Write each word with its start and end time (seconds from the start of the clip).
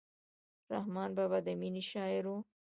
رحمان 0.73 1.09
بابا 1.17 1.37
د 1.47 1.47
مینې 1.59 1.83
شاعر 1.91 2.23
و. 2.29 2.33